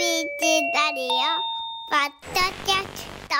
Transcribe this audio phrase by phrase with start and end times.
[0.00, 1.10] チラリオ
[1.90, 3.34] ポッドキャスト。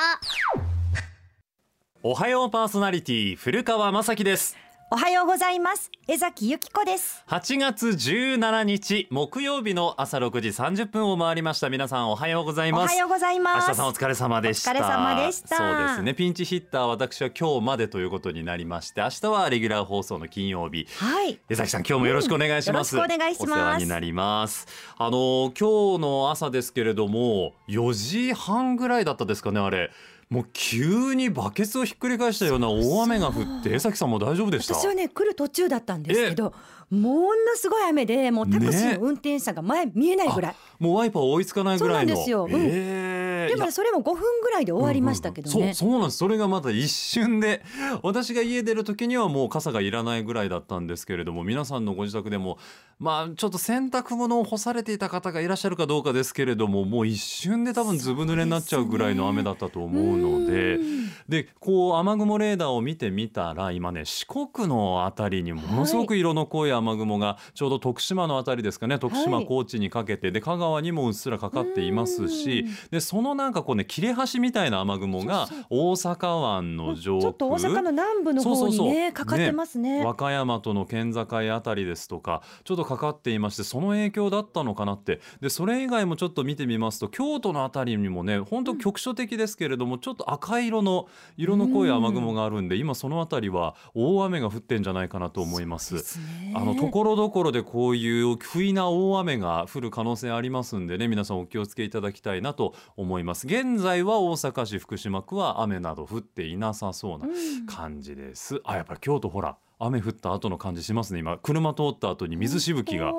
[2.03, 4.59] おはようパーソナリティ古川雅樹です。
[4.92, 5.88] おはようございます。
[6.08, 7.22] 江崎由紀子です。
[7.29, 11.70] 8月17日木曜日の朝6時30分を回りました。
[11.70, 12.91] 皆さんおはようございます。
[12.91, 13.68] おはようございます。
[13.68, 14.73] 明日さんお疲れ様でした。
[14.73, 15.56] お疲れ様でした。
[15.56, 16.12] そうですね。
[16.12, 20.88] ピンチヒッター私は今日までということになりまして明日はレギュラー放送の金曜日。
[20.96, 21.38] はい。
[21.48, 23.52] 江崎さん今日もよろしくお願いします、うんよろしくお願いします。
[23.52, 24.66] お世話になります。
[24.98, 29.93] あの今日の朝ですけれども4時半ぐらいだったですかねあれ
[30.30, 34.75] もう急にバケツをひっくり返したような大雨が降って江崎さんも大丈夫でした？
[34.75, 36.55] 私はね来る途中だったんですけど
[36.88, 42.15] ものすごい雨でもうタクシーの運転手さんが前見えないぐらい、もうワイパー追いつかないぐらいの。
[42.15, 42.45] そうなんですよ。
[42.45, 42.52] うん。
[42.52, 45.75] えーでもそれも5分ぐらいで終わりましたけどね、うんうんうん。
[45.75, 46.17] そうそうなんです。
[46.19, 47.63] それがまた一瞬で
[48.03, 52.59] 私が家出る時にはもう傘がいらないぐらいだったんですけれども皆さんのご自宅でも
[52.99, 60.77] まあちょっと洗濯物を干されていた方がいらっしゃるかどうかですけれどももう一瞬で多分ずぶ濡れになっちゃうぐらいの雨だったと思うので。
[60.77, 61.10] うん。
[61.29, 69.47] でこう雨雲レーダーを見てみたら今ね四国のあたりにものすごく色の濃い雨雲がちょうど徳島のあたりですかね徳島、はい。
[69.47, 77.22] 高知にかけてで香川にもうっすらかかっていますしでそのなんかこうね切れ端みたいな雨雲が大阪湾の上空。
[77.22, 80.04] ちょっと大阪の南部の方にねかかってますね。
[80.04, 85.20] 和歌山との県境あたりですとかちょっとかかっていましてその影響だったのかなって。
[85.41, 95.94] でそれ以外もちょっと見てみますと京都のあたりにもね本当局所的ですけれどもちょっと赤色の色の濃い雨雲があるんで今そのあたりは大雨が降ってんじゃないかなと思います。
[95.94, 96.53] ですね。
[96.54, 107.26] あのところどころでこういう不意な大雨が降る可能性ありますんでね皆さんお気をつけいただきたいなと思います現在は大阪市福島区は雨など降っていなさそうな
[107.66, 111.21] 感じです、あやっぱり京都ほら雨降った後の感じしますね。
[111.21, 113.15] 今車通った後に水しぶきが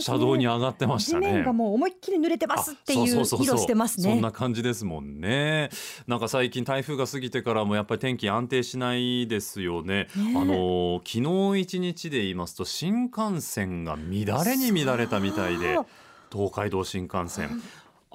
[0.00, 1.28] 車道に上がってましたね。
[1.28, 4.10] 地面がもう思いっきり濡れてますっていう色してますね。
[4.10, 5.70] そんな感じですもんね。
[6.06, 10.08] なんか最近台風が過ぎてからもやっぱり天気安定しないですよね。
[10.14, 15.78] ねあの昨日一日で言いますと新幹線が乱れに乱れたみたいで
[16.30, 17.62] 東海道新幹線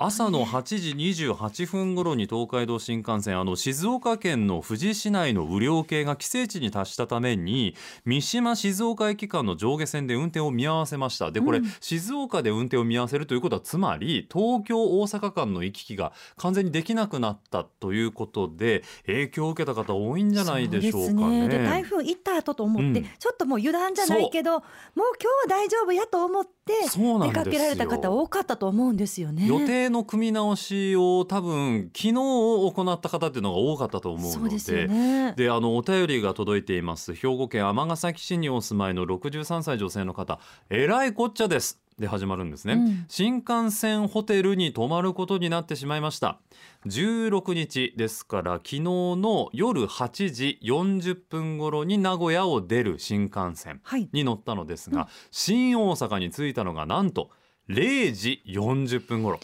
[0.01, 11.33] 朝の8時28分頃に東海道新幹線あの静岡県の富士市内の雨量計が規制値に達したために三島静岡駅間の上下線で運転を見合わせました。
[11.33, 11.65] でこれ、うん。
[11.81, 21.49] 静岡で運転を見合わせるということはつまり東京大阪間の行き来が完全にできなくなったということで影響を受けた方多いんじゃないでしょうかそうですね。
[21.49, 23.05] で台風行った後と思って、うん。
[23.19, 24.61] ちょっともう油断じゃないけどもう
[24.95, 25.03] 今
[25.45, 26.49] 日は大丈夫やと思って
[26.87, 29.45] 出かけられた方多かったと思うんですよね。
[29.45, 35.33] 予定の組み直しを多分昨日行った方っていうのが多かったと思うのでね。
[35.35, 37.13] であのお便りが届いています。
[37.13, 40.39] 兵庫県尼崎市にお住まいの63歳女性の方。
[40.69, 41.81] えらいこっちゃです。
[41.99, 43.05] で始まるんですね、うん。
[43.09, 46.39] 新幹線ホテルに泊まることになってしまいました。
[46.85, 54.09] 16日ですから昨日の夜8時40分頃に名古屋を出る新幹線はい。
[54.13, 57.31] に乗ったのですが、新大阪に着いたのがなんと
[57.69, 59.39] 0時40分頃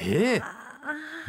[0.00, 0.66] ええ。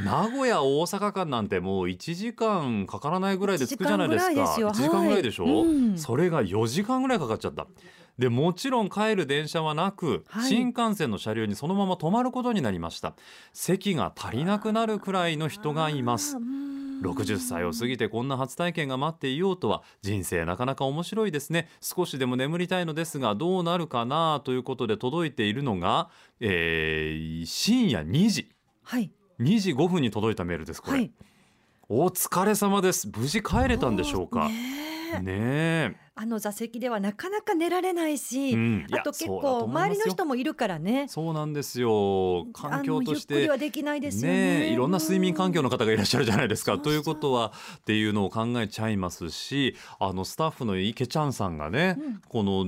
[0.03, 4.31] 名古屋大阪間なんてもう1時間かからないぐらいで着くじゃないですか。
[4.31, 5.53] 1 1時間ぐらいでしょ、はい。
[5.65, 5.97] うん。
[5.97, 7.65] それが4時間ぐらいかかっちゃった。
[8.19, 10.49] でもちろん帰る電車はなく、はい。
[10.49, 13.15] 新幹線の車両にそのまま泊まることになりました。
[13.53, 16.35] 席が足りなくなるくらいの人がいます。
[16.35, 16.77] あーうん。
[17.01, 21.69] 60歳を過ぎてこんな初体験が待っていようとは人生なかなか面白いですね。
[21.79, 28.49] 少しでも眠りたいのですがどうなるかなということで届いているのが、えー深夜2時
[28.87, 29.11] はい。
[29.41, 31.11] 2時5分に届いたメールですこれ、はい。
[31.89, 33.09] お疲れ様です。
[33.13, 34.47] 無事帰れたんでしょうか。
[34.47, 34.53] ね
[35.15, 35.19] え。
[35.19, 41.05] ねえあの座席ではなかなか寝られないし、うんいやあと結構周りの人もいるからね。
[41.09, 44.69] そうなんですよ環境としあのゆっくりてはできないですよねね。
[44.69, 46.71] えいろんな睡眠環境の方がいらっしゃるじゃないですか。
[46.71, 52.65] そうそうということはっていうのを考えちゃいますしあのスタッフの池ちゃんさんがね、うんこの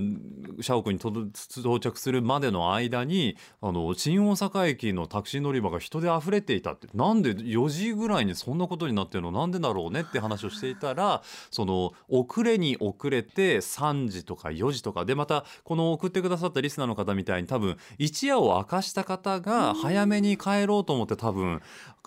[0.62, 9.32] 社屋に到着するまでの間にあの新大阪駅のタクシー乗り場が人で溢れていたってなんで4時ぐらいにそんなことになってるの？
[9.32, 15.06] なんでだろうねって話をしていたらその遅れに遅れて3時とか4時とか。
[15.06, 21.62] でまたこの送ってくださったリスナーの方みたいに多分一夜を明かした方が早めに帰ろうと思って多分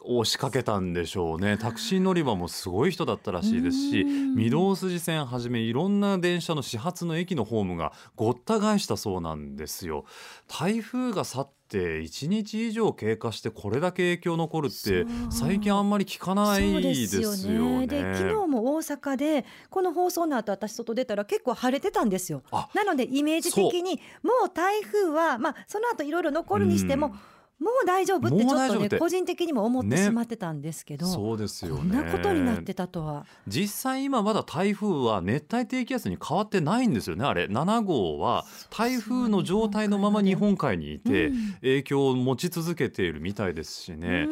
[0.04, 1.56] 押しかけたんでしょうね。
[1.58, 4.44] タクシー乗り場もすごい人だったらしいですしうん。
[4.44, 10.04] 御堂筋線はじめいろんな電車の始発の駅のホームがごった返したそうなんですよ。
[10.48, 17.86] 台風が去って1日以上経過してこれだけ影響残るって最近あんまり聞かないそうですよね。
[17.86, 22.42] で昨日も大阪でこの放送の後私外出たら結構晴れてたんですよ。
[22.50, 27.12] あなのでイメージ的にもう台風はまあその後いろいろ残るにしてもうん
[27.62, 31.78] もう大丈夫ってちょっとね個人的にも思ってねしまってたんですけど、そうですよね。
[31.78, 33.24] こんなことになってたとは。
[33.46, 37.44] 実際今まだ台風は熱帯低気圧に変わってないんですよねあれ。
[37.44, 41.52] 7号は台風の状態のまま日本海にいてうん。
[41.60, 44.28] 影響を持ち続けているみたいですしね。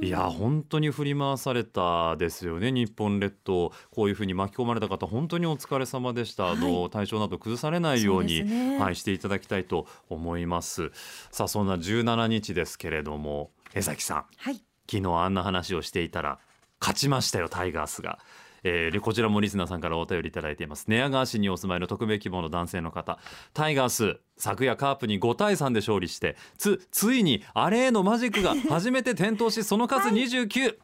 [0.00, 0.04] ん。
[0.04, 3.72] いや本当に振り回されたですよね日本列島。
[3.90, 8.78] こういうふうに巻き込まれた方本当にお疲れ様でした、あの体調など崩されないようにね。
[8.78, 10.90] はい、していただきたいと思います。
[11.30, 14.24] さあそんな17日ですけれども江崎さん。
[14.36, 14.62] はい。
[14.90, 16.38] 昨日あんな話をしていたら
[16.80, 18.18] 勝ちましたよタイガースが。
[18.64, 20.86] えーこちらもリスナーさんからお便りいただいています。
[20.88, 23.18] 寝屋川市にお住まいの匿名希望の男性の方。
[23.52, 30.78] タイガース昨夜カープに5対3で勝利してつついにアレへのマジックが初めて点灯しその数29、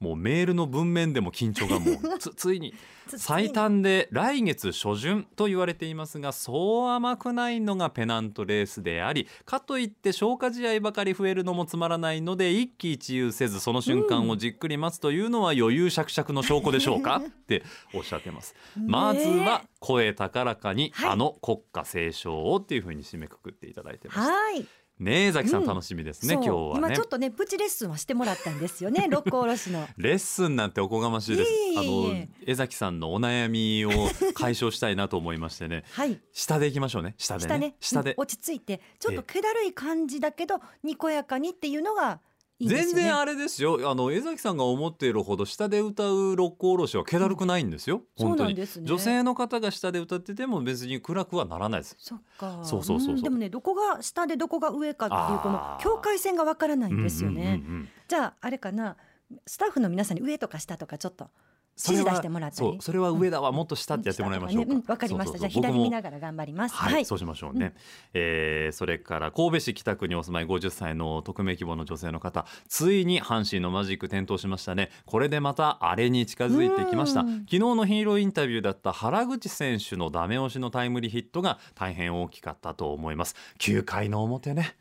[0.00, 2.74] もうメールの文面でも緊張がもう つついに
[3.08, 17.22] つ最短で来月初旬と言われていますがそう甘くないのがペナントレースでありかといって消化試合ばかり増えるのもつまらないので一喜一憂せずその瞬間をじっくり待つというのは余裕しゃくしゃくの証拠でしょうか？
[17.24, 17.62] って
[17.94, 18.54] おっしゃってます。
[18.76, 24.32] まずは声高らかにはいあの国歌斉唱をっていうふうに締めくくっていただいてました。
[24.32, 24.66] はい。
[25.00, 27.06] ねえザキさんうん楽しみですね、そう今日はね今ちょっ。
[27.08, 29.88] とねプチレッスンはしてもらったんですよね 六甲おろしの。
[29.96, 31.50] レッスンなんておこがましいです。
[31.76, 33.90] あの江崎さんのお悩みを
[34.34, 35.82] 解消したいなと思いましてね。
[35.92, 36.20] はい。
[36.32, 37.14] 下で行きましょうね。
[37.18, 37.48] 下でね。
[37.48, 38.22] 下ね下でうん。
[38.22, 42.20] 落ち着いてちょっと気だるい感じだけどにこやかにっていうのが
[42.58, 42.76] いいね。
[42.76, 43.90] 全然あれですよ。
[43.90, 48.02] あの江崎さんが思っているほど下で歌う六甲おろしは気だるくないんですよ。
[48.16, 48.48] そう本当に。
[48.50, 48.86] なんですね。
[48.86, 51.96] 女性の方が下で歌ってても別に暗くはならないです。
[51.98, 52.60] そっか。
[52.62, 57.42] そうそうそうでもねどこが下でどこが上かっていうこの境界線がわからないんですよね。
[57.42, 58.98] うんうんうんうんじゃああれかな
[59.46, 61.30] スタッフの皆さんに上とか下とかちょっと
[61.76, 62.70] それは指示出してもらったり。
[62.70, 65.38] そう、それは上だわ、もっと下ってやってもらいましょうわかりました。
[65.38, 66.74] じゃあ左見ながら頑張ります。
[66.74, 67.74] はい、そうしましょうね、
[68.12, 74.90] えーそれから神戸市北区にお住まい50歳の匿名希望の女性の方ついに阪神のマジック点灯しましたね。
[75.06, 77.20] これでまたあれに近づいてきました。
[77.20, 77.38] うん。
[77.40, 83.34] 昨日のヒーローインタビューだった原口選手のダメ押しのタイムリーヒットが大変大きかったと思います。
[83.58, 84.76] 9回の表ね。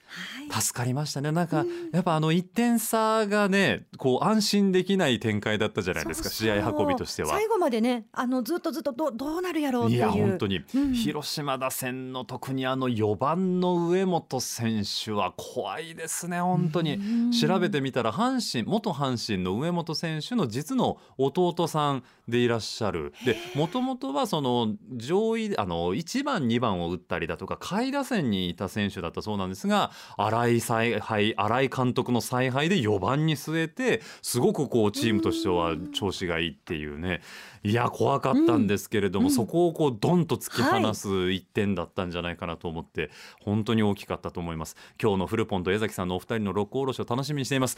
[0.50, 0.62] はい。
[0.62, 1.31] 助かりましたね。
[1.31, 6.30] なんか、やっぱあの1点差がねこう安心できない展開だったじゃないですか。
[6.30, 7.30] 試合運びとしては。
[7.30, 10.00] 最後までねあのずっとずっとどうどうなるやろうっていう。
[10.00, 10.94] いや本当に、うん。
[10.94, 16.95] 広島打線の特にあの4番の上本選手は怖いですね本当に。
[16.95, 17.00] う
[17.30, 17.31] ん。
[17.31, 23.13] 調べてみたら阪神元阪神の上本選手の実の弟さんでいらっしゃる。
[23.25, 37.22] でもともとはその上位あの1番2番を打ったりだとか下位打線にいた選手だったそうなんですが新井采配新井監督の采配で4番に据えてすごくこうチームとしては調子がいいっていうね。
[37.64, 39.31] いや怖かったんですけれども、うん。
[39.31, 43.10] そこをこうドンと突き放す1点だったんじゃないかなと思って、
[43.42, 44.75] 本当に大きかったと思います。
[45.02, 47.78] 今日のフルポンと江崎さんのお二人の六甲おろしを楽しみにしています。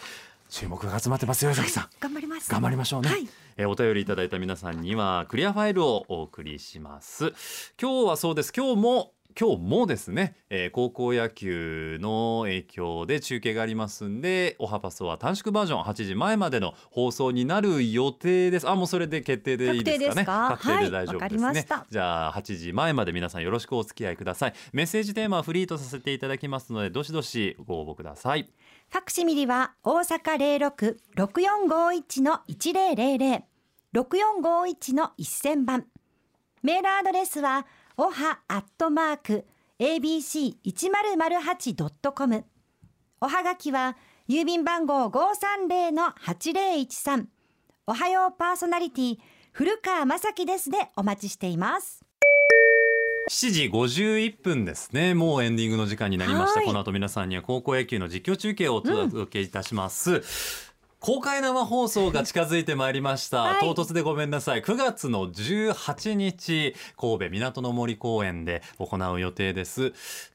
[0.50, 1.90] 注目が集まってますよ江崎さん。
[2.00, 2.52] 頑張ります。
[2.52, 3.28] 頑張りましょうね、はい。
[3.58, 7.34] えーお便りいただいた皆さんにはクリアファイルをお送りします。
[7.82, 8.52] 今日はそうです。
[8.56, 18.70] 今日も今日もですね、えー高校野球の影響で中継がありますんでおはパソは短縮バージョン8時前までの放送になる予定です。
[18.70, 20.26] あもうそれで決定でいいですかね？
[20.26, 21.86] 確定で大丈夫ですね、りました。
[21.90, 24.54] じゃあ8時前まで皆さんよろしくお付き合いください。
[24.72, 28.50] メッセージテーマはフリーとさせていただきますのでどしどしご応募ください。
[28.90, 33.44] ファクシミリは大阪零六六四五一の一零零零。
[33.92, 35.86] 六四五一の一千番。
[36.64, 37.66] メールアドレスは
[37.98, 39.46] おはアットマーク
[39.80, 42.44] abc 一0 0 8ドットコム。
[43.22, 43.96] おはがきは
[44.28, 47.30] 郵便番号五三零の八零一三。
[47.88, 49.18] おはようパーソナリティ
[49.54, 52.06] 古川雅樹ですでお待ちしています。
[53.32, 60.22] 7時51分ですねもうエンディングの時間になりましたはいこの後皆さんには高校野球の実況中継をお届けいたします、
[61.06, 63.60] 公開生放送が近づいてまいりました、はい。
[63.60, 64.64] 唐突でごめんなさい。
[64.64, 69.94] 9月の18日神戸港の森公園で行う予定です。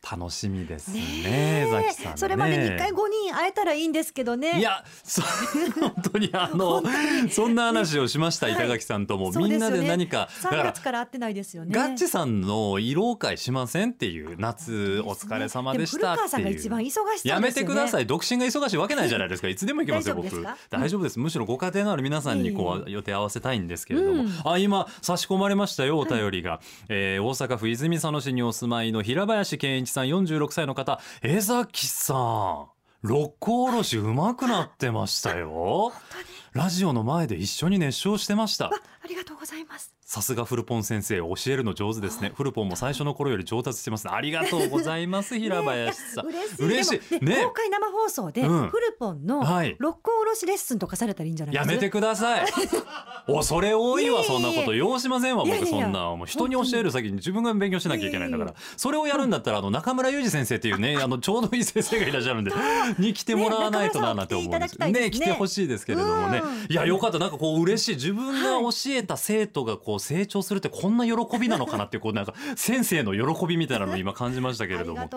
[0.08, 1.68] 楽しみですねえ。
[1.72, 2.12] ザキさんね。
[2.14, 4.60] それまでに一回五人会えたらいいんですけどね。
[4.60, 5.22] いやそ
[5.80, 6.84] 本当にあの
[7.32, 9.78] そんな話をしました、はい板垣さんとも、そうですよね。
[9.78, 11.74] みんなで何かだ3から月から会ってないですよね。
[11.74, 16.56] ガッチさんの慰労会しませんっていう夏お疲れ様でしたっても古川さんがいう。
[16.56, 17.36] 一番忙しそうですよね。
[17.38, 20.28] やめてください独身が忙しいわけないじゃないですかいつでも行けますよ僕
[20.68, 21.18] 大丈夫です。
[21.18, 24.30] むしろご家庭のある皆さんにこう予定合わせたいんですけれども、うん。
[24.44, 31.00] あ今差し込まれましたよお便りが、えー大阪府泉佐野市にお住まいの平林健一さん46歳の方。
[31.22, 32.66] 江崎さん
[33.02, 35.92] 六甲おろしうまくなってましたよ。
[36.52, 38.72] ラジオの前で一緒に熱唱してました
[39.10, 39.92] りりがとうございます。
[40.02, 42.32] さすがフルポン先生教えるの上手ですね。
[42.34, 44.12] フルポンも最初の頃より上達してますね。
[44.14, 46.26] ありがとうございます 平林さん、
[46.58, 47.24] 嬉しい。
[47.24, 47.44] ねね。
[47.44, 48.68] 公開生放送で、うん。
[48.68, 49.76] フルポンのはい。
[49.78, 52.46] 六甲おろしレッスンとかされたらいいんじゃないやめてください。
[53.26, 54.74] 恐れ多いわそんなこと。
[54.74, 58.54] 要しませんわ僕そんなもう人に教える先に自分が勉強しなきゃいけないんだから。
[58.76, 62.52] それをやるんだったらあの中村裕二先生っていうね あのちょうどいい先生がいらっしゃるんで
[62.98, 64.56] に来てもらわないとななんて思う。
[64.56, 65.10] んですね。
[65.10, 66.38] 来てほしいですけれどもね。
[66.38, 66.72] うん。
[66.72, 67.18] いやよかった。
[67.18, 67.94] なんかこう嬉しい。
[67.94, 75.08] 自分が教えた生徒がこう成長するってこんな喜びなのかなっていうこうなんか先生の喜びみたいなのを今感じましたけれども。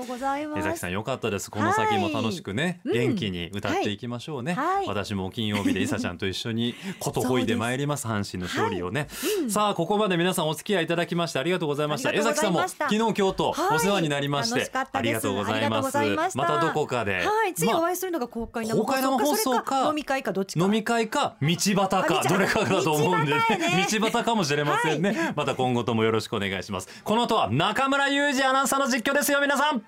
[0.58, 1.50] 江崎さんよかったです。
[1.52, 4.88] この先も楽しくね、はい元気に歌っていきましょうね、はい。
[4.88, 8.08] 私も金曜日でいさちゃんと一緒にことほいで参ります。
[8.08, 9.08] 阪神の勝利をね、
[9.50, 12.12] さあここまで皆さんお付き合いいただきましてありがとうございました。
[12.12, 13.78] 江崎さんも昨日今日とはい。
[13.78, 15.98] お世話になりまして、ありがとうございます。
[15.98, 17.54] ましたまたどこかで、はい。
[17.54, 20.66] 次まあお会いするのが公開生公開生放送か飲み会かどっちか。
[20.66, 23.88] 飲み会か道端あか道どれかだと思うんでねね。
[24.00, 26.90] 道端かもしれませんね、また今後ともよろしくお願いします。
[27.04, 29.80] この後は中村裕二アナウンサーの実況ですよ皆さん